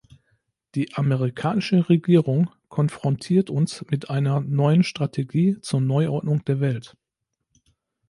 Die 0.73 0.95
amerikanische 0.95 1.87
Regierung 1.87 2.49
konfrontiert 2.69 3.51
uns 3.51 3.85
mit 3.91 4.09
einer 4.09 4.39
neuen 4.39 4.81
Strategie 4.83 5.57
zur 5.61 5.79
Neuordnung 5.79 6.43
der 6.43 6.59
Welt. 6.59 6.97